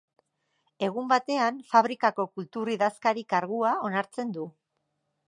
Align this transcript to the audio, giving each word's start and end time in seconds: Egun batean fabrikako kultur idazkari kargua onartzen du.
Egun 0.85 1.11
batean 1.11 1.59
fabrikako 1.73 2.25
kultur 2.39 2.71
idazkari 2.77 3.25
kargua 3.35 3.75
onartzen 3.91 4.33
du. 4.39 4.49